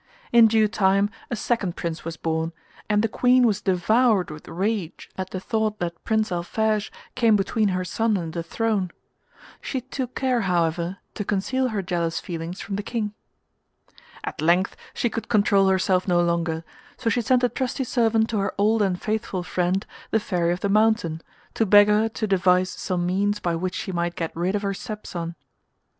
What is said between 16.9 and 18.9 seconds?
so she sent a trusty servant to her old